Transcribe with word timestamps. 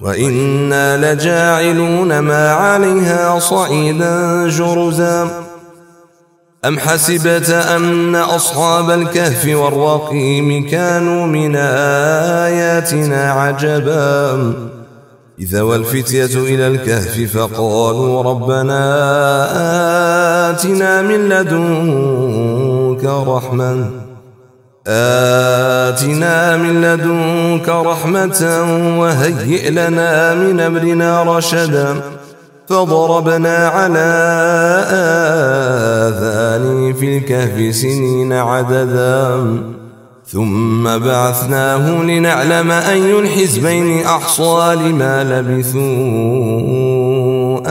وإنا 0.00 1.14
لجاعلون 1.14 2.18
ما 2.18 2.52
عليها 2.52 3.38
صعيدا 3.38 4.48
جرزا. 4.48 5.30
أم 6.64 6.78
حسبت 6.78 7.50
أن 7.50 8.14
أصحاب 8.14 8.90
الكهف 8.90 9.56
والرقيم 9.56 10.68
كانوا 10.70 11.26
من 11.26 11.56
آياتنا 11.56 13.32
عجبا؟ 13.32 14.54
إذا 15.38 15.62
والفتية 15.62 16.24
إلى 16.24 16.66
الكهف 16.66 17.36
فقالوا 17.36 18.22
ربنا 18.22 18.80
آتنا 20.50 21.02
من 21.02 21.28
لدنك 21.28 23.04
رحمة. 23.04 24.07
آتنا 24.88 26.56
من 26.56 26.82
لدنك 26.82 27.68
رحمة 27.68 28.40
وهيئ 28.98 29.70
لنا 29.70 30.34
من 30.34 30.60
أمرنا 30.60 31.22
رشدا 31.22 32.00
فضربنا 32.68 33.56
على 33.68 34.08
آذان 36.08 36.92
في 36.92 37.18
الكهف 37.18 37.74
سنين 37.74 38.32
عددا 38.32 39.46
ثم 40.26 40.98
بعثناه 40.98 42.02
لنعلم 42.02 42.70
أي 42.70 43.18
الحزبين 43.18 44.06
أحصى 44.06 44.74
لما 44.74 45.24
لبثوا 45.24 45.78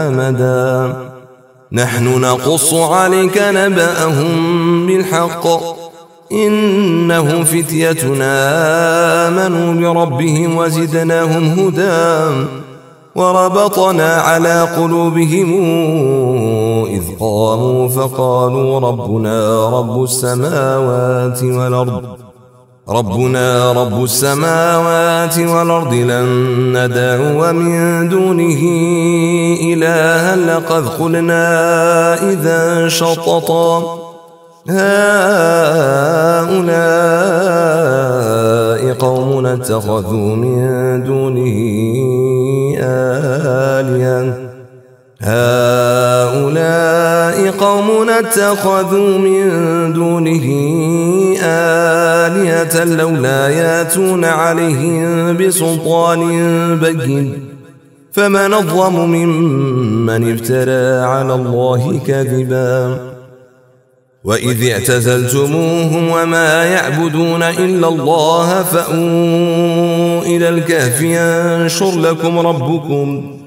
أمدا. 0.08 0.96
نحن 1.72 2.22
نقص 2.22 2.74
عليك 2.74 3.38
نبأهم 3.38 4.88
بالحق. 4.88 5.77
إنهم 6.32 7.44
فتيتنا 7.44 8.38
آمنوا 9.28 9.74
بربهم 9.94 10.58
وزدناهم 10.58 11.44
هدى 11.46 12.48
وربطنا 13.16 14.14
على 14.16 14.62
قلوبهم 14.62 15.54
إذ 16.86 17.04
قاموا 17.20 17.88
فقالوا 17.88 18.80
ربنا 18.80 19.70
رب 19.70 20.04
السماوات 20.04 21.44
والأرض 21.44 22.04
ربنا 22.90 23.72
رب 23.72 24.04
السماوات 24.04 25.40
والأرض 25.40 25.94
لن 25.94 26.28
ندعو 26.78 27.54
من 27.54 28.10
دونه 28.10 28.62
إلها 29.74 30.36
لقد 30.36 30.88
قلنا 30.88 31.44
إذا 32.32 32.88
شططا 32.88 34.07
هؤلاء 34.70 34.78
قوم 38.94 39.46
اتخذوا 39.46 40.36
من 40.36 41.04
دونه 41.04 41.58
آلهة. 42.84 44.34
هؤلاء 45.22 46.58
قوم 47.52 48.10
اتخذوا 48.10 49.18
من 49.18 49.44
دونه 49.94 50.46
آلهة 51.44 52.84
لولا 52.84 53.50
ياتون 53.50 54.26
عليهم 54.26 55.38
بسلطان 55.38 56.22
بين. 56.80 57.34
فمن 58.12 58.54
الظلم 58.54 59.12
ممن 59.12 60.34
افترى 60.34 61.00
على 61.06 61.34
الله 61.34 62.00
كذبا. 62.08 62.98
وإذ 64.28 64.70
اعتزلتموهم 64.72 66.10
وما 66.10 66.64
يعبدون 66.64 67.44
إلا 67.44 67.88
الله 67.88 68.64
فأووا 68.64 70.22
إلى 70.22 70.50
الكهف 70.50 71.02
ينشر 71.02 72.00
لكم 72.00 72.40
ربكم. 72.40 73.38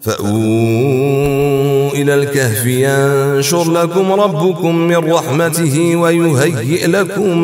فأووا 0.00 1.90
إلى 1.92 2.14
الكهف 2.14 2.66
ينشر 2.66 3.72
لكم 3.72 4.12
ربكم 4.12 4.74
من 4.74 5.12
رحمته 5.12 5.96
ويهيئ 5.96 6.86
لكم 6.86 7.38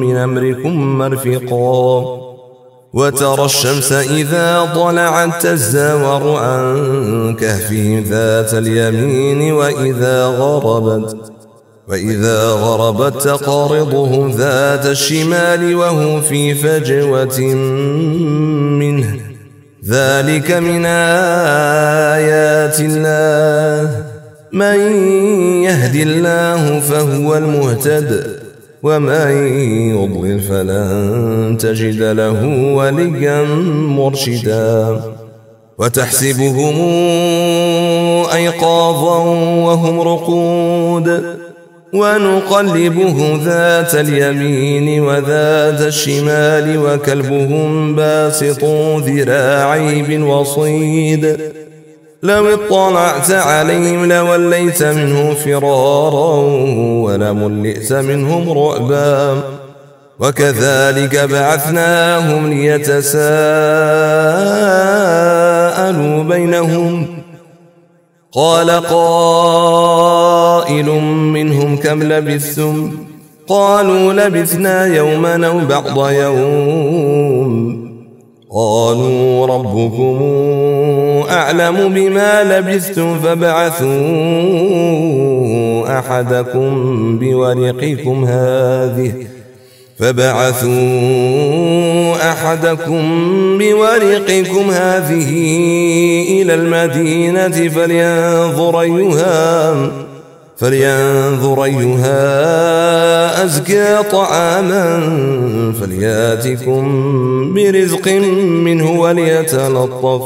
من 0.00 0.16
أمركم 0.16 0.98
مرفقا. 0.98 2.04
وترى 2.92 3.44
الشمس 3.44 3.92
إذا 3.92 4.72
طلعت 4.74 5.46
تزاور 5.46 6.36
عن 6.36 7.36
كهفهم 7.40 8.02
ذات 8.02 8.54
اليمين 8.54 9.52
وإذا 9.52 10.26
غربت. 10.26 11.31
وإذا 11.92 12.48
غربت 12.48 13.22
تقارضهم 13.22 14.30
ذات 14.30 14.86
الشمال 14.86 15.74
وهم 15.74 16.20
في 16.20 16.54
فجوة 16.54 17.40
منه. 18.80 19.16
ذلك 19.88 20.50
من 20.50 20.86
آيات 22.16 22.80
الله. 22.80 24.04
من 24.52 25.04
يهد 25.62 25.94
الله 25.94 26.80
فهو 26.80 27.36
المهتد 27.36 28.36
ومن 28.82 29.30
يضلل 29.90 30.40
فلن 30.40 31.56
تجد 31.60 32.02
له 32.02 32.46
وليا 32.74 33.42
مرشدا. 33.72 35.00
وتحسبهم 35.78 36.74
أيقاظا 38.34 39.18
وهم 39.66 40.00
رقود. 40.00 41.42
ونقلبه 41.92 43.40
ذات 43.44 43.94
اليمين 43.94 45.02
وذات 45.02 45.80
الشمال 45.80 46.78
وكلبهم 46.78 47.94
باسط 47.94 48.64
ذراعي 49.06 50.02
بالوصيد 50.02 51.52
لو 52.22 52.54
اطلعت 52.54 53.30
عليهم 53.30 54.12
لوليت 54.12 54.82
منه 54.82 55.34
فرارا 55.34 56.36
ولملئت 57.04 57.92
منهم 57.92 58.58
رعبا. 58.58 59.42
وكذلك 60.22 61.16
بعثناهم 61.16 62.50
ليتساءلوا 62.50 63.12
بينهم 66.22 67.11
قال 68.34 68.70
قائل 68.70 70.20
منهم 71.10 71.76
كم 71.76 72.02
لبثتم؟ 72.02 72.90
قالوا 73.48 74.12
لبثنا 74.12 74.86
يوما 74.86 75.46
أو 75.46 75.58
بعض 75.58 76.10
يوم. 76.10 77.82
قالوا 78.54 79.46
ربكم 79.46 80.22
أعلم 81.30 81.94
بما 81.94 82.44
لبثتم 82.44 83.18
فبعثوا 83.18 83.88
أحدكم 85.98 87.18
بورقكم 87.18 88.24
هذه. 88.24 89.12
فبعثوا 90.02 90.72
أحدكم 92.30 93.02
بورقكم 93.58 94.70
هذه 94.70 95.30
إلى 96.42 96.54
المدينة 96.54 97.68
فلينظر 97.68 98.80
أيها 98.80 99.90
فلينظر 100.56 101.64
أيها 101.64 102.14
أزكى 103.44 103.98
طعاما 104.12 105.00
فلياتكم 105.80 106.84
برزق 107.54 108.08
منه 108.38 109.00
وليتلطف 109.00 110.22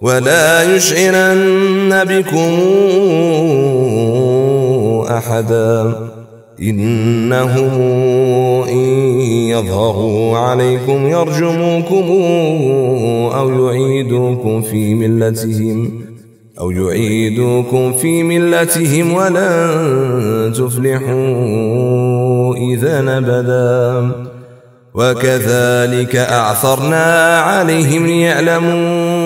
ولا 0.00 0.74
يشعرن 0.74 2.04
بكم 2.04 2.58
أحدا 5.10 6.15
إنهم 6.62 7.80
إن 8.68 9.20
يظهروا 9.50 10.38
عليكم 10.38 11.06
يرجموكم 11.06 12.04
أو 13.34 13.66
يعيدوكم 13.66 14.62
في 14.62 14.94
ملتهم 14.94 16.06
أو 16.60 16.70
يعيدوكم 16.70 17.92
في 17.92 18.22
ملتهم 18.22 19.14
ولن 19.14 20.52
تفلحوا 20.52 22.56
إذا 22.56 23.00
نبدا 23.00 24.10
وكذلك 24.94 26.16
أعثرنا 26.16 27.38
عليهم 27.40 28.06
ليعلموا 28.06 29.25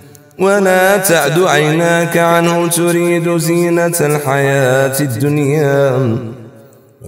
ولا 0.39 0.97
تعد 0.97 1.39
عيناك 1.43 2.17
عنه 2.17 2.67
تريد 2.67 3.37
زينة 3.37 3.97
الحياة 4.01 4.99
الدنيا. 4.99 6.17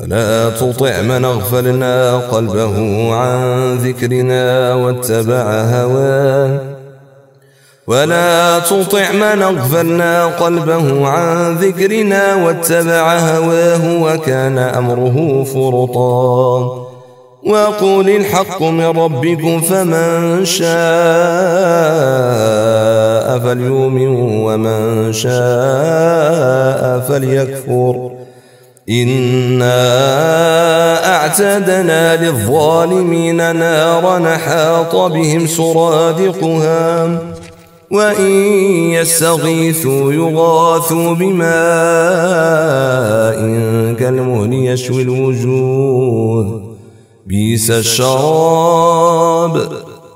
ولا 0.01 0.49
تطع 0.49 1.01
من 1.01 1.25
اغفلنا 1.25 2.17
قلبه 2.17 2.75
عن 3.15 3.75
ذكرنا 3.77 4.73
واتبع 4.73 5.61
هواه. 5.61 6.59
ولا 7.87 8.59
تطع 8.59 9.11
من 9.11 9.41
اغفلنا 9.41 10.25
قلبه 10.25 11.07
عن 11.07 11.55
ذكرنا 11.55 12.35
واتبع 12.35 13.17
هواه 13.17 14.01
وكان 14.03 14.57
امره 14.57 15.43
فرطا. 15.43 16.83
وقول 17.45 18.09
الحق 18.09 18.63
من 18.63 18.85
ربكم 18.85 19.61
فمن 19.61 20.45
شاء. 20.45 20.73
فليؤمن 23.43 24.07
ومن 24.45 25.13
شاء 25.13 26.99
فليكفر. 26.99 28.11
إنا 28.89 29.75
أعتدنا 31.15 32.25
للظالمين 32.25 33.55
نارا 33.55 34.37
حاط 34.37 34.95
بهم 34.95 35.47
سرادقها 35.47 37.21
وإن 37.91 38.31
يستغيثوا 38.91 40.13
يغاثوا 40.13 41.13
بماء 41.13 41.43
كالمهل 43.99 44.53
يشوي 44.53 45.01
الوجوه. 45.01 46.61
بيس 47.25 47.71
الشراب. 47.71 49.61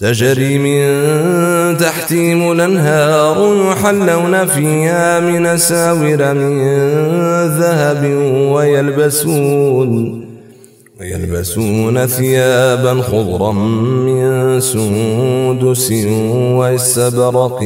تجري 0.00 0.58
من 0.58 1.76
تحتهم 1.76 2.52
الأنهار 2.52 3.56
يحلون 3.72 4.46
فيها 4.46 5.20
من 5.20 5.56
ساور 5.56 6.34
من 6.34 6.58
ذهب 7.58 8.04
ويلبسون 8.52 10.24
ويلبسون 11.00 12.06
ثيابا 12.06 13.02
خضرا 13.02 13.52
من 13.52 14.60
سندس 14.60 15.92
واستبرق 16.32 17.62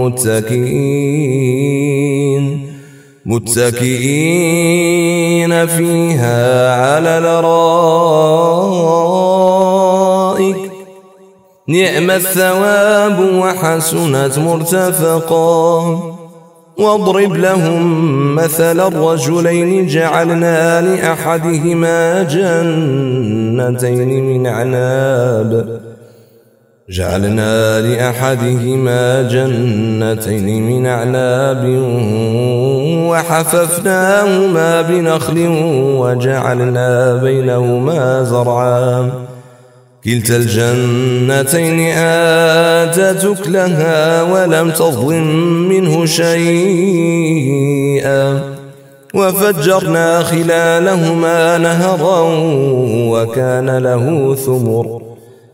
متكئين 0.00 1.10
متكئين 3.26 4.46
فيها 5.66 6.74
على 6.74 7.18
الأرائك. 7.18 8.50
نعم 11.70 12.10
الثواب 12.10 13.20
وحسنت 13.20 14.38
مرتفقا. 14.38 15.98
واضرب 16.78 17.34
لهم 17.34 18.34
مثل 18.34 18.80
الرجلين 18.80 19.86
جعلنا 19.86 20.80
لأحدهما 20.80 22.22
جنتين 22.22 24.24
من 24.24 24.46
عناب. 24.46 25.80
جعلنا 26.90 27.80
لأحدهما 27.80 29.22
جنتين 29.22 30.66
من 30.66 30.86
أعناب 30.86 31.64
وحففناهما 33.10 34.82
بنخل 34.82 35.48
وجعلنا 35.98 37.16
بينهما 37.16 38.24
زرعا. 38.24 39.29
كلتا 40.04 40.36
الجنتين 40.36 41.80
آتت 41.96 43.24
أكلها 43.24 44.22
ولم 44.22 44.70
تظلم 44.70 45.26
منه 45.68 46.06
شيئا. 46.06 46.40
وفجرنا 49.14 50.22
خلالهما 50.22 51.58
نهرا 51.58 52.20
وكان 53.10 53.78
له 53.78 54.34
ثمر. 54.34 55.02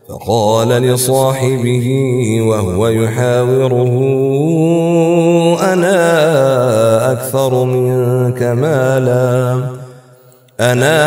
فقال 0.09 0.67
لصاحبه 0.67 1.87
وهو 2.41 2.87
يحاوره 2.87 3.95
أنا 5.73 7.11
أكثر 7.11 7.63
منك 7.63 8.43
مالا. 8.43 9.59
أنا 10.59 10.97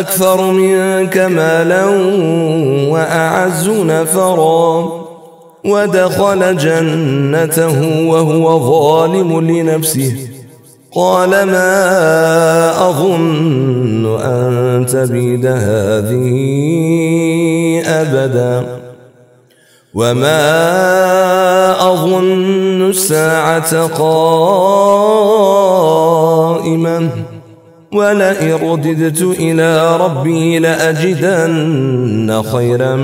أكثر 0.00 0.50
منك 0.50 1.18
مالا 1.18 1.84
وأعز 2.90 3.68
نفرا 3.68 4.88
ودخل 5.64 6.56
جنته 6.56 8.06
وهو 8.08 8.60
ظالم 8.70 9.40
لنفسه. 9.40 10.28
قال 10.94 11.30
ما 11.30 12.90
أظن 12.90 14.20
أن 14.20 14.86
تبيد 14.86 15.46
هذه 15.46 16.28
أبدا. 17.86 18.66
وما 19.94 20.42
أظن 21.92 22.90
الساعة 22.90 23.86
قائمة 23.86 25.18
ولئن 27.92 28.70
رددت 28.70 29.22
إلى 29.22 29.96
ربي 29.96 30.58
لأجدن 30.58 32.42
خيرا 32.52 32.96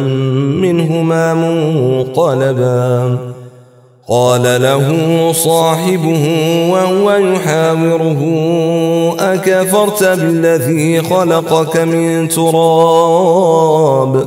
منهما 0.63 1.35
منقلبا. 1.35 3.19
قال 4.09 4.43
له 4.43 4.87
صاحبه 5.33 6.25
وهو 6.73 7.13
يحاوره 7.13 8.23
أكفرت 9.19 10.05
بالذي 10.05 11.03
خلقك 11.03 11.77
من 11.77 12.29
تراب؟ 12.29 14.27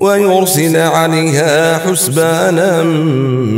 ويرسل 0.00 0.76
عليها 0.76 1.78
حسبانا 1.78 2.82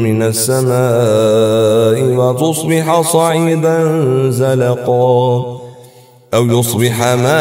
من 0.04 0.22
السماء 0.22 2.02
وتصبح 2.18 3.00
صعيدا 3.00 4.00
زلقا 4.30 5.44
أو 6.34 6.46
يصبح 6.46 7.00
ماؤها 7.00 7.32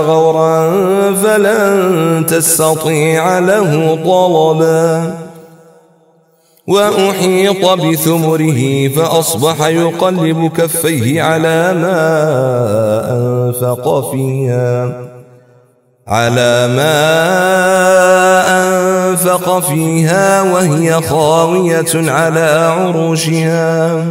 غورا 0.00 0.70
فلن 1.14 2.26
تستطيع 2.26 3.38
له 3.38 3.98
طلبا 4.04 5.14
وأحيط 6.66 7.70
بثمره 7.80 8.88
فأصبح 8.88 9.66
يقلب 9.66 10.50
كفيه 10.56 11.22
على 11.22 11.74
ما 11.74 12.00
أنفق 13.10 14.10
فيها 14.10 15.13
على 16.08 16.68
ما 16.76 17.00
أنفق 18.60 19.58
فيها 19.58 20.42
وهي 20.42 20.92
خاوية 20.92 22.10
على 22.10 22.74
عروشها 22.78 24.06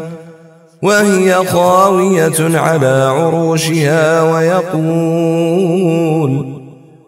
وهي 0.81 1.33
خاوية 1.45 2.57
على 2.59 3.13
عروشها 3.17 4.23
ويقول 4.33 5.43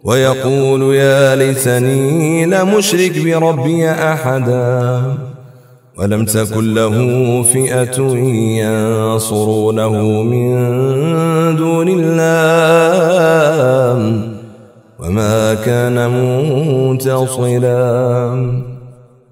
ويقول 0.03 0.95
يا 0.95 1.35
ليتني 1.35 2.45
لمشرك 2.45 3.19
بربي 3.19 3.91
أحدا 3.91 5.01
ولم 5.97 6.25
تكن 6.25 6.73
له 6.73 6.95
فئة 7.43 8.01
ينصرونه 8.61 9.91
من 10.23 10.55
دون 11.55 11.87
الله. 11.89 12.95
وما 15.05 15.53
كان 15.53 16.09
منتصرا 16.09 17.65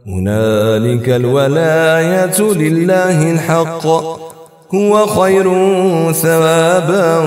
هنالك 0.07 1.09
الولاية 1.09 2.41
لله 2.41 3.31
الحق. 3.31 3.87
هو 4.75 5.05
خير 5.05 5.43
ثوابا 6.11 7.17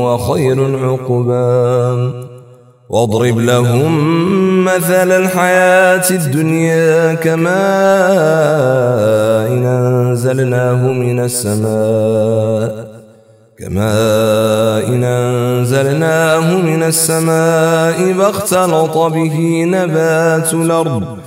وخير 0.00 0.78
عقبا. 0.84 2.12
واضرب 2.88 3.38
لهم 3.38 4.64
مثل 4.64 5.10
الحياة 5.12 6.10
الدنيا 6.10 7.14
كما 7.14 7.64
إن 9.48 9.66
أنزلناه 9.66 10.92
من 10.92 11.20
السماء. 11.20 12.93
كما 13.58 14.88
إن 14.88 15.04
أنزلناه 15.04 16.60
من 16.60 16.82
السماء 16.82 18.12
فاختلط 18.12 18.98
به 18.98 19.64
نبات 19.66 20.54
الأرض 20.54 21.18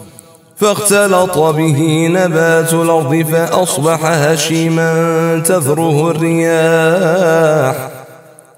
فاختلط 0.56 1.38
به 1.38 2.08
نبات 2.08 2.74
الأرض 2.74 3.26
فأصبح 3.32 4.06
هشيما 4.06 5.44
تذره 5.46 6.12
الرياح 6.12 7.90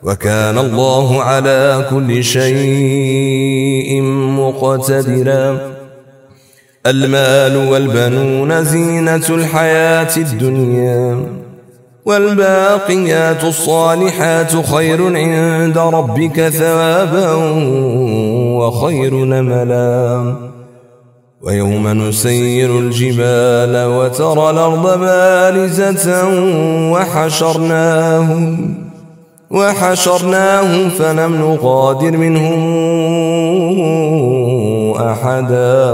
وكان 0.04 0.58
الله 0.58 1.24
على 1.24 1.86
كل 1.90 2.24
شيء 2.24 4.02
مقتدرا. 4.02 5.60
المال 6.86 7.70
والبنون 7.72 8.64
زينة 8.64 9.30
الحياة 9.30 10.18
الدنيا. 10.18 11.40
والباقيات 12.10 13.44
الصالحات 13.44 14.66
خير 14.66 15.16
عند 15.16 15.78
ربك 15.78 16.50
ثوابا 16.50 17.34
وخير 18.60 19.14
نملا. 19.14 20.36
ويوم 21.42 21.88
نسير 21.88 22.80
الجبال 22.80 23.86
وترى 23.86 24.50
الأرض 24.50 25.00
بارزة 25.00 26.06
وحشرناهم 26.94 28.76
وحشرناهم 29.52 30.90
فلم 30.90 31.36
نغادر 31.36 32.18
منهم 32.18 32.62
أحدا. 34.98 35.86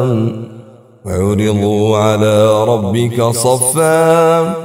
وعرضوا 1.06 1.98
على 1.98 2.64
ربك 2.64 3.24
صفا 3.24 4.65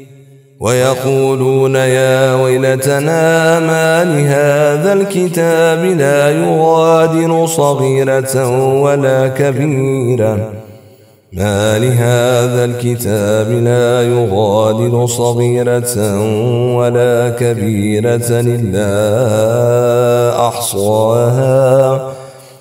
ويقولون 0.61 1.75
يا 1.75 2.35
ويلتنا 2.35 3.59
ما 3.59 4.03
لهذا 4.03 4.93
الكتاب 4.93 5.85
لا 5.85 6.29
يغادر 6.29 7.45
صغيرة 7.45 8.47
ولا 8.81 9.27
كبيرة. 9.27 10.37
ما 11.33 11.79
لهذا 11.79 12.65
الكتاب 12.65 13.51
لا 13.51 14.01
يغادر 14.01 15.05
صغيرة 15.05 16.21
ولا 16.75 17.29
كبيرة 17.39 18.29
إلا 18.29 18.87
أحصاها. 20.47 22.01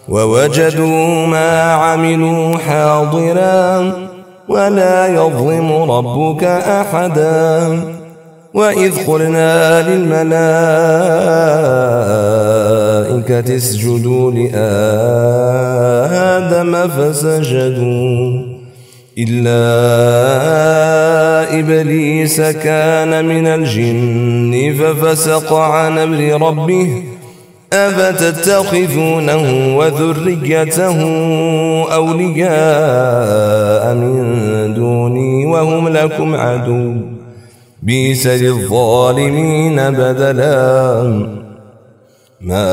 ووجدوا 0.08 1.26
ما 1.26 1.72
عملوا 1.72 2.58
حاضراً. 2.58 3.92
ولا 4.50 5.06
يظلم 5.06 5.72
ربك 5.72 6.44
أحدا. 6.44 7.80
وإذ 8.54 9.06
قلنا 9.06 9.82
للملائكة 9.88 10.30
اسجدوا 13.56 14.32
لآدم 14.32 14.58
فسجدوا 16.88 18.42
إلا 19.18 19.60
إبليس 21.58 22.40
كان 22.40 23.24
من 23.24 23.46
الجن 23.46 24.74
ففسق 24.78 25.52
عن 25.52 25.98
أمر 25.98 26.46
ربه 26.48 27.02
أفتتخذونه 27.72 29.76
وذريته 29.76 30.98
أولياء 31.94 33.94
من 33.94 34.74
دوني 34.74 35.46
وهم 35.46 35.88
لكم 35.88 36.34
عدو. 36.34 36.94
بيس 37.82 38.26
للظالمين 38.26 39.90
بدلا. 39.90 41.02
ما 42.40 42.66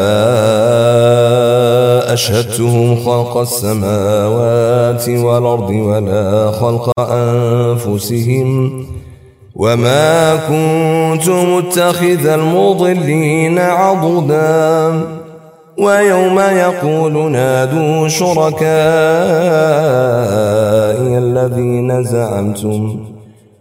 أشهدتهم 2.14 2.96
خلق 2.96 3.38
السماوات 3.38 5.10
والأرض 5.10 5.70
ولا 5.70 6.52
خلق 6.52 7.00
أنفسهم. 7.00 8.86
وما 9.58 10.36
كنت 10.36 11.30
متخذ 11.30 12.28
المضلين 12.28 13.60
عضدا 13.60 15.02
ويوم 15.78 16.40
يقول 16.40 17.32
نادوا 17.32 18.08
شركائي 18.08 18.68
الذين 21.18 22.04
زعمتم 22.04 23.00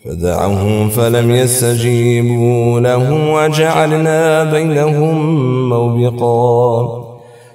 فدعوهم 0.04 0.88
فلم 0.88 1.30
يستجيبوا 1.30 2.80
لهم 2.80 3.28
وجعلنا 3.28 4.44
بينهم 4.44 5.68
موبقا 5.68 7.06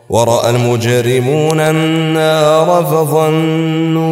ورأى 0.09 0.49
المجرمون 0.49 1.59
النار 1.59 2.85
فظنوا 2.85 4.11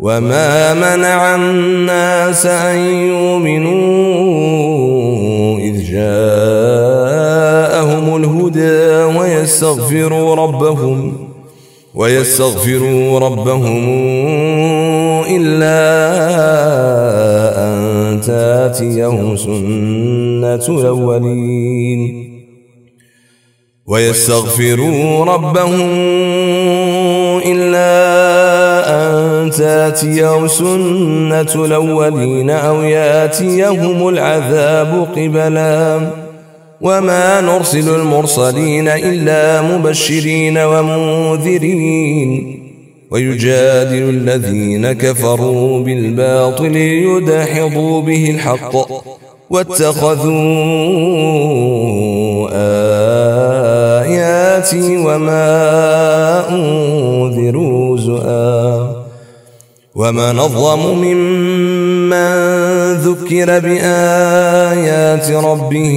وما 0.00 0.74
منع 0.74 1.34
الناس 1.34 2.46
أن 2.46 2.78
يؤمنوا 3.08 4.40
إذ 5.58 5.82
جاءهم 5.92 7.36
الهدى 8.16 9.18
ويستغفروا 9.18 10.34
ربهم 10.34 11.12
ويستغفروا 11.94 13.18
ربهم 13.18 13.88
إلا 15.30 15.80
أن 17.58 18.20
تاتيهم 18.20 19.36
سنة 19.36 20.78
الأولين 20.80 22.30
ويستغفروا 23.86 25.24
ربهم 25.24 25.80
إلا 27.46 28.09
تاتيهم 29.50 30.46
سنة 30.48 31.64
الأولين 31.64 32.50
أو 32.50 32.82
ياتيهم 32.82 34.08
العذاب 34.08 35.06
قبلا. 35.16 36.10
وما 36.80 37.40
نرسل 37.40 37.94
المرسلين 37.94 38.88
إلا 38.88 39.62
مبشرين 39.62 40.58
ومنذرين. 40.58 42.30
ويجادل 43.10 44.08
الذين 44.08 44.92
كفروا 44.92 45.82
بالباطل 45.84 46.72
ليدحضوا 46.72 48.02
به 48.02 48.30
الحق 48.30 48.76
واتخذوا 49.50 50.30
آياتي 54.06 54.96
وما 54.96 56.48
أنذروا 56.48 57.96
زؤا. 57.96 58.99
وما 60.00 60.32
نظلم 60.32 60.98
ممن 60.98 62.32
ذكر 62.92 63.58
بآيات 63.58 65.30
ربه 65.30 65.96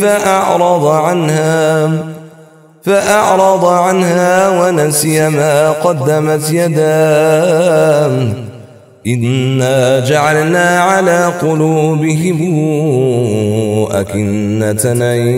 فأعرض 0.00 0.86
عنها 0.86 1.90
فأعرض 2.82 3.64
عنها 3.64 4.60
ونسي 4.60 5.28
ما 5.28 5.70
قدمت 5.70 6.50
يداه. 6.52 8.28
إنا 9.06 10.00
جعلنا 10.00 10.80
على 10.80 11.32
قلوبهم 11.42 12.40
أكنة 13.90 14.92
أن 14.92 15.28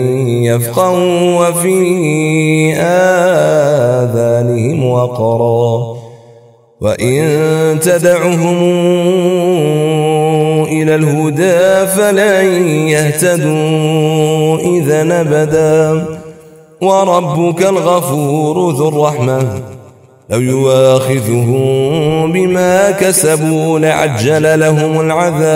يفقهوا 0.43 1.47
وفي 1.47 2.73
آذانهم 4.03 4.85
وقرا. 4.85 6.06
وإن 6.81 7.79
تدعهم 7.79 8.57
إلى 10.63 10.95
الهدى 10.95 11.87
فلن 11.87 12.67
يهتدوا 12.87 14.57
إذا 14.57 15.03
نبدا 15.03 16.05
وربك 16.81 17.61
الغفور 17.61 18.71
ذو 18.71 18.89
الرحمة. 18.89 19.61
لو 20.29 20.41
يواخذهم 20.41 22.31
بما 22.31 22.91
كسبوا 22.91 23.79
لعجل 23.79 24.59
لهم 24.59 25.01
العذاب. 25.01 25.47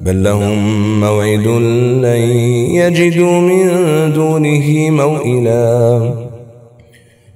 بل 0.00 0.24
لهم 0.24 1.00
موعد 1.00 1.46
لن 2.02 2.22
يجدوا 2.74 3.40
من 3.40 3.68
دونه 4.12 4.90
موئلا. 4.90 6.12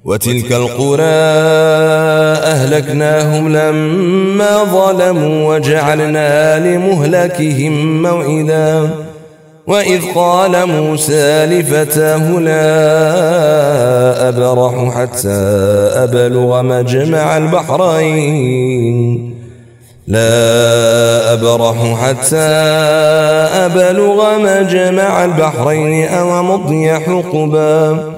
وتلك 0.07 0.53
القرى 0.53 1.03
أهلكناهم 2.55 3.49
لما 3.49 4.65
ظلموا 4.65 5.55
وجعلنا 5.55 6.59
لمهلكهم 6.59 8.03
موئلا 8.03 8.89
وإذ 9.67 10.01
قال 10.15 10.67
موسى 10.67 11.47
لفتاه 11.47 12.39
لا 12.39 12.69
أبرح 14.29 14.95
حتى 14.95 15.29
أبلغ 15.95 16.63
مجمع 16.63 17.37
البحرين. 17.37 19.35
لا 20.07 21.33
أبرح 21.33 21.77
حتى 22.03 22.37
أبلغ 23.67 24.39
مجمع 24.39 25.25
البحرين 25.25 26.09
أو 26.09 26.43
مضي 26.43 26.93
حقبا. 26.93 28.16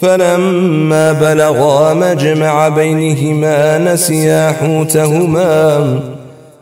فلما 0.00 1.12
بلغا 1.12 1.94
مجمع 1.94 2.68
بينهما 2.68 3.78
نسيا 3.78 4.52
حوتهما 4.52 6.00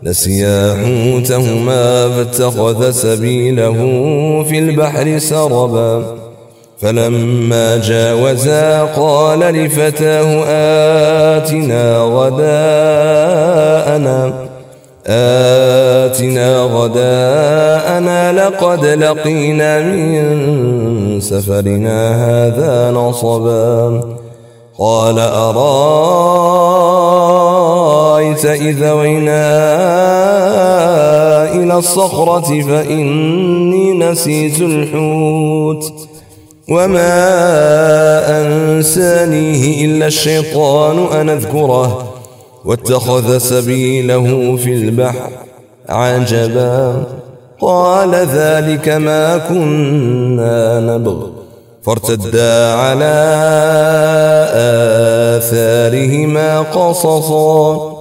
نسيا 0.02 0.76
حوتهما 0.84 2.08
فاتخذ 2.08 2.90
سبيله 2.90 3.74
في 4.48 4.58
البحر 4.58 5.18
سربا. 5.18 6.04
فلما 6.80 7.76
جاوزا 7.76 8.82
قال 8.82 9.38
لفتاه 9.38 10.44
آتنا 11.36 11.98
غداءنا. 11.98 12.58
آتنا 15.08 16.62
غداءنا 16.62 18.32
لقد 18.32 18.84
لقينا 18.84 19.82
من 19.82 21.20
سفرنا 21.20 22.26
هذا 22.26 22.90
نصبا. 22.90 24.02
قال 24.78 25.18
أرأيت 25.18 25.58
إذا 28.44 28.92
وينا 28.92 29.48
إلى 31.54 31.78
الصخرة 31.78 32.62
فإني 32.62 33.92
نسيت 33.92 34.60
الحوت 34.60 35.92
وما 36.70 37.18
أنسانيه 38.40 39.84
إلا 39.84 40.06
الشيطان 40.06 41.06
أن 41.20 41.28
أذكره. 41.28 42.17
واتخذ 42.64 43.38
سبيله 43.38 44.56
في 44.56 44.74
البحر 44.74 45.30
عجبا. 45.88 47.04
قال 47.60 48.14
ذلك 48.14 48.88
ما 48.88 49.38
كنا 49.38 50.80
نبغ. 50.80 51.26
فارتدا 51.82 52.72
على 52.72 53.14
آثارهما 55.36 56.60
قصصا. 56.60 57.98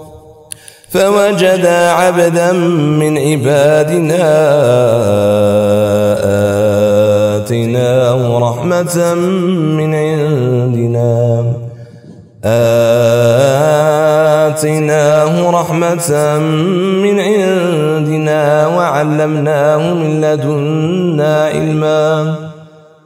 فوجدا 0.89 1.89
عبدا 1.91 2.51
من 2.51 3.17
عبادنا 3.17 4.23
آتناه 7.37 8.39
رحمة 8.39 9.13
من 9.77 9.95
عندنا. 9.95 11.43
آتناه 14.47 15.51
رحمة 15.51 16.37
من 17.03 17.19
عندنا 17.19 18.67
وعلمناه 18.67 19.93
من 19.93 20.21
لدنا 20.21 21.45
علما. 21.45 22.35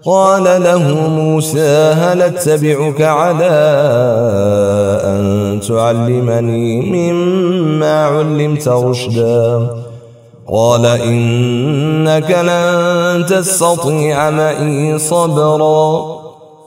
قال 0.05 0.43
له 0.43 1.07
موسى 1.09 1.93
هل 1.93 2.21
أتبعك 2.21 3.01
على 3.01 3.51
أن 5.05 5.59
تعلمني 5.67 6.81
مما 6.81 8.05
علمت 8.05 8.67
رشدا؟ 8.67 9.67
قال 10.53 10.85
إنك 10.85 12.31
لن 12.31 13.25
تستطيع 13.25 14.29
معي 14.29 14.99
صبرا. 14.99 16.20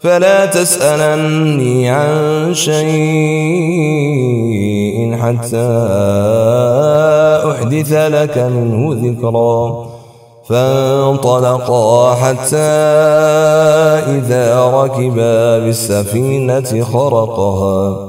فلا 0.00 0.46
تسألني 0.46 1.90
عن 1.90 2.54
شيء 2.54 2.78
حتى 5.16 5.68
أحدث 7.50 7.92
لك 7.92 8.38
منه 8.38 8.96
ذكرا 9.04 9.88
فانطلقا 10.48 12.14
حتى 12.14 12.56
إذا 14.16 14.70
ركبا 14.70 15.58
بالسفينة 15.58 16.84
خرقها. 16.84 18.08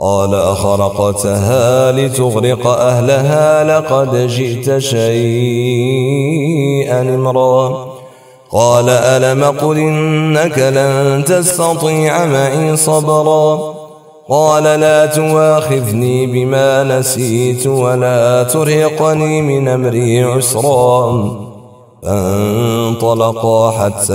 قال 0.00 0.34
أخرقتها 0.34 1.92
لتغرق 1.92 2.66
أهلها 2.66 3.64
لقد 3.64 4.26
جئت 4.26 4.78
شيئا 4.78 5.94
امرا. 7.00 7.93
قال 8.54 8.88
ألم 8.88 9.44
قل 9.44 9.78
إنك 9.78 10.58
لن 10.58 11.24
تستطيع 11.24 12.24
معي 12.24 12.76
صبرا 12.76 13.74
قال 14.28 14.62
لا 14.62 15.06
تواخذني 15.06 16.26
بما 16.26 16.84
نسيت 16.84 17.66
ولا 17.66 18.42
ترهقني 18.42 19.42
من 19.42 19.68
أمري 19.68 20.24
عسرا 20.24 21.30
فانطلقا 22.02 23.70
حتى 23.70 24.12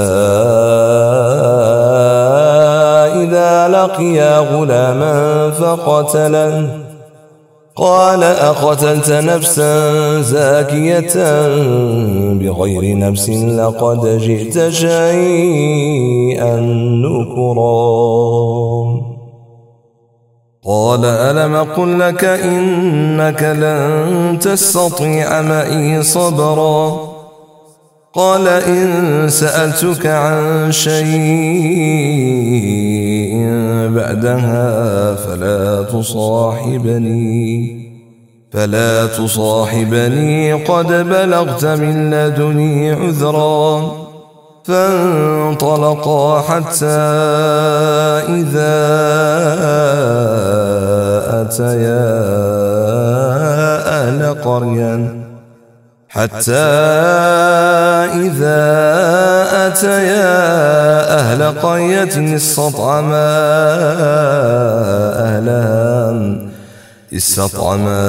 إذا 3.23 3.67
لقيا 3.67 4.39
غلاما 4.39 5.51
فقتله 5.51 6.88
قال 7.75 8.23
أقتلت 8.23 9.11
نفسا 9.11 10.21
زاكية 10.21 11.13
بغير 12.33 12.97
نفس 12.97 13.29
لقد 13.29 14.17
جئت 14.17 14.69
شيئا 14.69 16.55
نكرا. 17.05 17.89
قال 20.65 21.05
ألم 21.05 21.55
قل 21.55 21.99
لك 21.99 22.23
إنك 22.23 23.43
لن 23.43 24.39
تستطيع 24.39 25.41
معي 25.41 26.03
صبرا؟ 26.03 27.08
قال 28.13 28.47
إن 28.47 29.29
سألتك 29.29 30.05
عن 30.05 30.71
شيء 30.71 30.99
بعدها 33.95 35.15
فلا 35.15 35.83
تصاحبني 35.83 37.79
فلا 38.53 39.05
تصاحبني. 39.05 40.53
قد 40.53 40.87
بلغت 40.87 41.65
من 41.65 42.13
لدني 42.13 42.91
عذرا 42.91 43.91
فانطلقا 44.63 46.41
حتى 46.41 46.85
إذا 48.29 48.75
أتيا 51.41 52.09
أهل 54.01 54.33
قرية. 54.43 55.28
حتى 56.09 56.69
إذا 58.25 58.61
أتيا 59.67 60.39
أهل 61.19 61.59
قرية 61.59 62.35
استطعما 62.35 63.29
أهلها 65.25 65.79
استطعما 67.13 68.01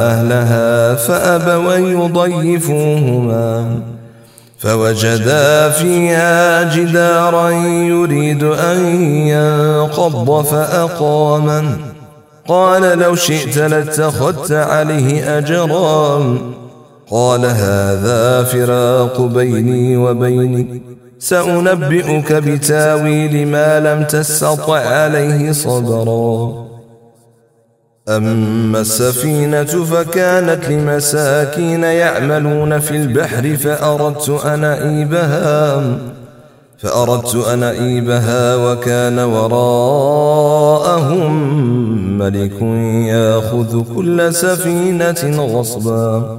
أهلها 0.00 0.94
فأبوا 0.94 1.74
يضيفوهما. 1.74 3.78
فوجدا 4.58 5.70
فيها 5.70 6.74
جدارا 6.74 7.50
يريد 7.50 8.42
أن 8.42 8.86
ينقض 9.26 10.44
فأقامه 10.44 11.76
قال 12.48 12.98
لو 12.98 13.14
شئت 13.14 13.58
لاتخذت 13.58 14.52
عليه 14.52 15.38
أجرا. 15.38 16.38
قال 17.14 17.44
هذا 17.46 18.42
فراق 18.42 19.20
بيني 19.20 19.96
وبينك. 19.96 20.82
سأنبئك 21.18 22.32
بتاويل 22.32 23.48
ما 23.48 23.80
لم 23.80 24.04
تستطع 24.04 24.78
عليه 24.78 25.52
صبرا. 25.52 26.64
أما 28.08 28.80
السفينة 28.80 29.64
فكانت 29.64 30.68
لمساكين 30.68 31.84
يعملون 31.84 32.78
في 32.78 32.96
البحر 32.96 33.56
فأردت 33.56 34.30
أن 34.30 34.64
أعيبها. 34.64 35.82
فأردت 36.78 37.34
أن 37.34 37.62
أعيبها 37.62 38.56
وكان 38.56 39.18
وراءهم 39.18 40.52
ملك 42.18 42.62
ياخذ 43.08 43.94
كل 43.94 44.34
سفينة 44.34 45.46
غصبا. 45.54 46.38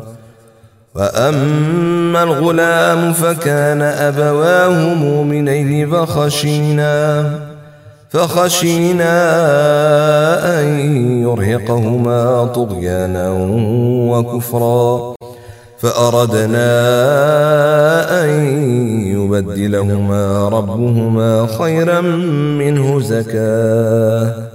وأما 0.95 2.23
الغلام 2.23 3.13
فكان 3.13 3.81
أبواه 3.81 4.93
مؤمنين 4.93 5.89
فخشينا 5.91 7.25
فخشينا 8.09 9.11
أن 10.59 10.67
يرهقهما 11.21 12.45
طغيانا 12.45 13.29
وكفرا 14.11 15.15
فأردنا 15.79 16.67
أن 18.23 18.29
يبدلهما 19.07 20.49
ربهما 20.49 21.47
خيرا 21.59 22.01
منه 22.59 22.99
زكاة 22.99 24.54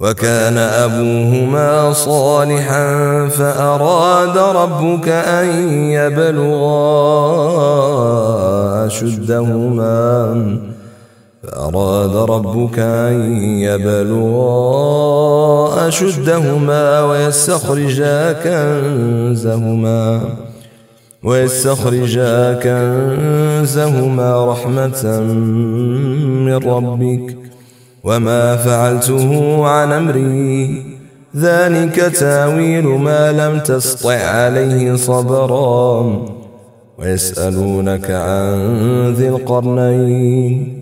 وكان 0.00 0.58
أبوهما 0.58 1.92
صالحا 1.92 3.28
فأراد 3.28 4.38
ربك 4.38 5.08
أن 5.08 5.48
يبلغا 5.90 6.46
أشدهما. 8.86 10.34
فأراد 11.42 12.16
ربك 12.16 12.78
أن 12.78 13.32
يبلغا 13.60 14.78
أشدهما 15.88 17.04
ويستخرجا 17.04 18.32
كنزهما. 18.32 20.20
ويستخرجا 21.24 22.52
كنزهما 22.54 24.44
رحمة 24.44 25.20
من 26.46 26.56
ربك. 26.56 27.36
وما 28.04 28.56
فعلته 28.56 29.66
عن 29.66 29.92
أمري. 29.92 30.82
ذلك 31.36 31.94
تاويل 31.94 32.84
ما 32.84 33.32
لم 33.32 33.58
تسطع 33.58 34.14
عليه 34.14 34.94
صبرا. 34.94 36.26
ويسألونك 36.98 38.10
عن 38.10 39.14
ذي 39.14 39.28
القرنين. 39.28 40.80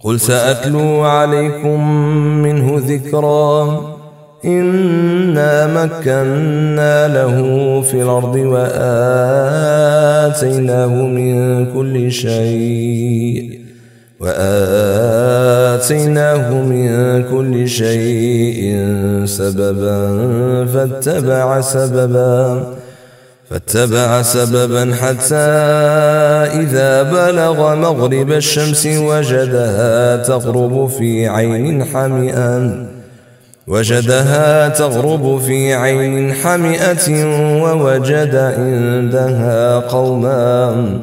قل 0.00 0.20
سأتلو 0.20 1.00
عليكم 1.00 1.88
منه 2.42 2.82
ذكرا. 2.86 3.80
إنا 4.44 5.84
مكنا 5.84 7.08
له 7.08 7.80
في 7.80 8.02
الأرض 8.02 8.36
وآتيناه 8.36 9.06
من 10.86 11.66
كل 11.74 12.12
شيء. 12.12 13.59
وآتيناه 14.20 15.82
من 16.52 17.22
كل 17.30 17.68
شيء 17.68 18.86
سببا 19.24 19.96
فاتبع 20.66 21.60
سببا 21.60 22.66
فاتبع 23.50 24.22
سببا 24.22 24.94
حتى 24.94 25.34
إذا 26.60 27.02
بلغ 27.02 27.74
مغرب 27.74 28.32
الشمس 28.32 28.86
وجدها 28.86 30.16
تغرب 30.16 30.88
في 30.98 31.28
عين 31.28 31.84
حمئا 31.84 32.86
وجدها 33.66 34.68
تغرب 34.68 35.40
في 35.46 35.74
عين 35.74 36.32
حمئة 36.32 37.24
ووجد 37.62 38.34
عندها 38.36 39.78
قوما. 39.78 41.00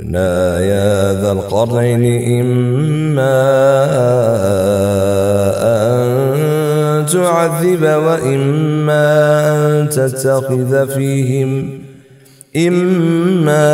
قلنا 0.00 0.60
يا 0.60 1.20
ذا 1.20 1.32
القرنين 1.32 2.40
إما 2.40 3.40
أن 5.62 7.06
تعذب 7.06 7.82
وإما 7.82 9.06
أن 9.48 9.88
تتخذ 9.88 10.88
فيهم 10.88 11.80
إما 12.56 13.66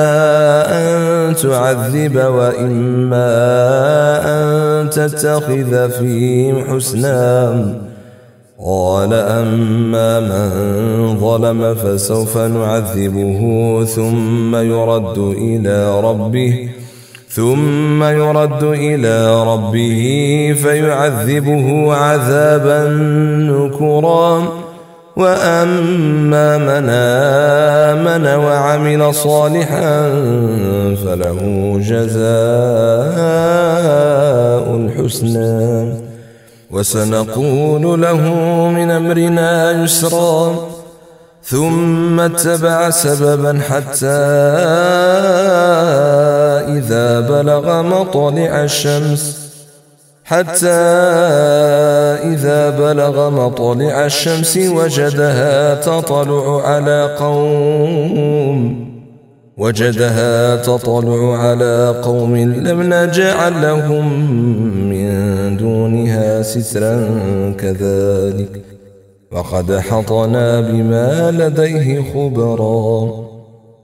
أن 0.68 1.34
تعذب 1.36 2.16
وإما 2.16 3.28
أن 4.26 4.90
تتخذ 4.90 5.90
فيهم 5.90 6.64
حسناً 6.64 7.95
قال 8.66 9.12
أما 9.12 10.20
من 10.20 11.18
ظلم 11.20 11.74
فسوف 11.74 12.38
نعذبه 12.38 13.40
ثم 13.84 14.56
يرد 14.56 15.18
إلى 15.18 16.00
ربه 16.00 16.68
ثم 17.28 18.04
يرد 18.04 18.62
إلى 18.62 19.44
ربه 19.44 20.02
فيعذبه 20.62 21.94
عذابا 21.94 22.88
نكرا. 23.50 24.48
وأما 25.16 26.58
من 26.58 26.88
آمن 26.90 28.26
وعمل 28.44 29.14
صالحا 29.14 30.10
فله 31.04 31.40
جزاء 31.82 32.26
الحسنى. 34.76 36.05
وسنقول 36.76 38.02
له 38.02 38.20
من 38.68 38.90
أمرنا 38.90 39.82
يسرا 39.82 40.54
ثم 41.42 42.20
اتبع 42.20 42.90
سببا 42.90 43.60
حتى 43.68 44.22
إذا 46.78 47.20
بلغ 47.20 47.82
مطلع 47.82 48.64
الشمس 48.64 49.46
حتى 50.24 50.80
إذا 52.32 52.70
بلغ 52.70 53.30
مطلع 53.30 54.06
الشمس 54.06 54.56
وجدها 54.56 55.74
تطلع 55.74 56.62
على 56.68 57.16
قوم. 57.18 58.95
وجدها 59.56 60.56
تطلع 60.56 61.38
على 61.38 62.00
قوم 62.02 62.36
لم 62.36 62.82
نجعل 62.82 63.62
لهم 63.62 64.30
من 64.88 65.56
دونها 65.56 66.42
سترا 66.42 67.08
كذلك. 67.58 68.62
وقد 69.32 69.78
حطنا 69.78 70.60
بما 70.60 71.30
لديه 71.30 72.02
خبرا. 72.14 73.10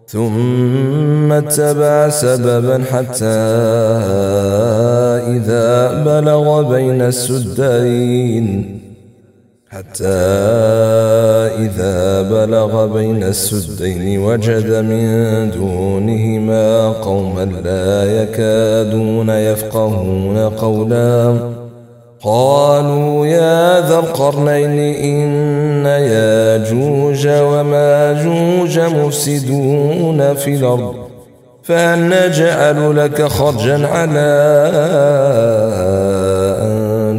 ثم 0.06 1.32
اتبع 1.32 2.08
سببا 2.08 2.84
حتى 2.92 3.40
إذا 5.36 5.92
بلغ 6.04 6.62
بين 6.72 7.02
السدين. 7.02 8.81
حتى 9.72 10.06
إذا 11.64 12.22
بلغ 12.22 12.86
بين 12.86 13.22
السدين 13.22 14.18
وجد 14.18 14.70
من 14.70 15.50
دونهما 15.50 16.88
قوما 16.88 17.44
لا 17.64 18.22
يكادون 18.22 19.28
يفقهون 19.28 20.48
قولا. 20.48 21.38
قالوا 22.22 23.26
يا 23.26 23.88
ذا 23.88 23.98
القرنين 23.98 24.78
إن 25.04 25.86
ياجوج 25.86 27.28
وماجوج 27.28 28.78
مفسدون 28.78 30.34
في 30.34 30.54
الأرض 30.54 30.94
فهل 31.62 31.98
نجعل 32.08 32.96
لك 32.96 33.22
خرجا 33.22 33.86
على 33.86 34.32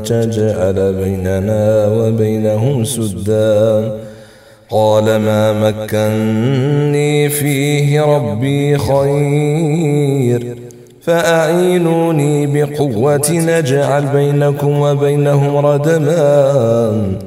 تجعل 0.03 0.93
بيننا 0.93 1.87
وبينهم 1.87 2.83
سدا. 2.83 3.91
قال 4.69 5.03
ما 5.03 5.53
مكني 5.53 7.29
فيه 7.29 8.01
ربي 8.01 8.77
خير. 8.77 10.57
فأعينوني 11.01 12.47
بقوة 12.47 13.31
نجعل 13.31 14.05
بينكم 14.05 14.79
وبينهم 14.79 15.65
ردما. 15.65 17.17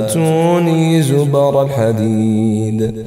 آتوني 0.00 1.02
زبر 1.02 1.62
الحديد. 1.62 3.06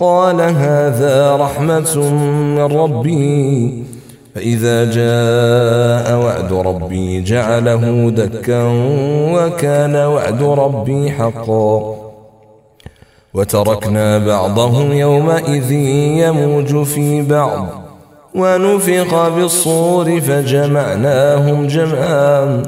قال 0.00 0.40
هذا 0.40 1.36
رحمة 1.36 2.10
من 2.56 2.58
ربي. 2.58 3.84
فإذا 4.34 4.84
جاء 4.84 6.18
وعد 6.18 6.52
ربي 6.52 7.20
جعله 7.20 8.10
دكا 8.10 8.62
وكان 9.34 9.96
وعد 9.96 10.42
ربي 10.42 11.10
حقا. 11.10 11.94
وتركنا 13.34 14.18
بعضهم 14.18 14.92
يومئذ 14.92 15.72
يموج 15.72 16.82
في 16.82 17.22
بعض. 17.22 17.66
ونفق 18.34 19.28
بالصور 19.28 20.20
فجمعناهم 20.20 21.66
جمعا. 21.66 22.62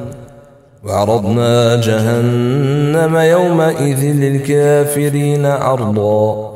وعرضنا 0.84 1.80
جهنم 1.80 3.16
يومئذ 3.16 4.04
للكافرين 4.04 5.46
عرضا. 5.46 6.55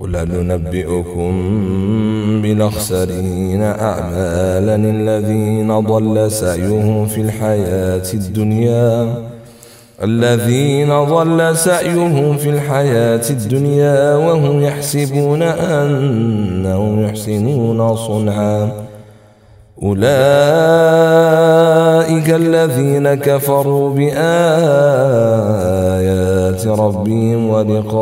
قل 0.00 0.12
ننبئكم 0.12 1.32
بالأخسرين 2.42 3.62
أعمالا 3.62 4.74
الذين 4.76 5.80
ضل 5.80 6.30
سعيهم 6.30 7.06
في 7.06 7.20
الحياة 7.20 8.12
الدنيا. 8.14 9.14
الذين 10.04 11.04
ضل 11.04 11.56
سعيهم 11.56 12.36
في 12.36 12.50
الحياة 12.50 13.30
الدنيا 13.30 14.16
وهم 14.16 14.62
يحسبون 14.62 15.42
أنهم 15.42 17.02
يحسنون 17.04 17.96
صنعا. 17.96 18.72
أولئك 19.82 20.00
الذين 22.30 23.14
كفروا 23.14 23.90
بآيات 23.90 24.20
ربهم 26.66 27.50
ولقائه. 27.50 28.00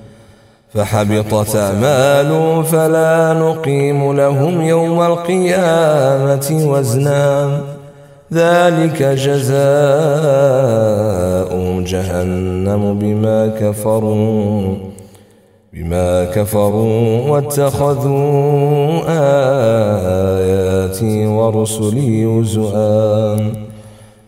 فحبطت 0.75 1.57
أعمالهم 1.57 2.63
فلا 2.63 3.33
نقيم 3.33 4.13
لهم 4.13 4.61
يوم 4.61 5.03
القيامة 5.03 6.65
وزنا. 6.67 7.61
ذلك 8.33 9.03
جزاء 9.03 9.55
جهنم 11.87 12.99
بما 12.99 13.49
كفروا 13.61 14.75
بما 15.73 16.25
كفروا 16.25 17.31
واتخذوا 17.31 19.01
آياتي 20.39 21.27
ورسلي 21.27 22.25
هزؤا. 22.25 23.64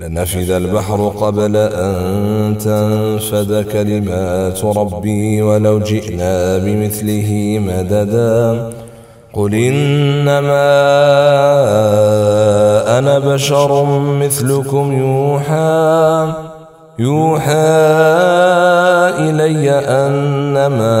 لنفد 0.00 0.50
البحر 0.50 1.08
قبل 1.20 1.56
أن 1.56 2.58
تنفد 2.58 3.66
كلمات 3.72 4.64
ربي 4.64 5.42
ولو 5.42 5.78
جئنا 5.78 6.58
بمثله 6.58 7.60
مددا. 7.66 8.70
قل 9.34 9.54
إنما 9.54 10.68
أنا 12.98 13.18
بشر 13.18 13.84
مثلكم 13.94 14.92
يوحى 14.92 16.32
يوحى 16.98 17.52
إلي 19.18 19.70
أنما 19.70 21.00